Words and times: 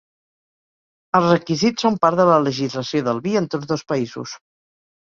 Els 1.19 1.27
requisits 1.33 1.85
són 1.87 2.01
part 2.07 2.23
de 2.23 2.27
la 2.33 2.41
legislació 2.49 3.07
del 3.11 3.25
vi 3.29 3.39
en 3.45 3.53
tots 3.57 3.75
dos 3.75 3.89
països. 3.95 4.39